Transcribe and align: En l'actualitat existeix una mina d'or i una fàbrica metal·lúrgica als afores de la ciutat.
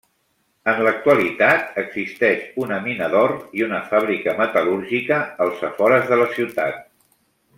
En 0.71 0.79
l'actualitat 0.85 1.75
existeix 1.81 2.47
una 2.63 2.79
mina 2.87 3.11
d'or 3.17 3.35
i 3.59 3.65
una 3.67 3.83
fàbrica 3.93 4.35
metal·lúrgica 4.43 5.21
als 5.47 5.63
afores 5.71 6.11
de 6.15 6.19
la 6.23 6.27
ciutat. 6.39 6.83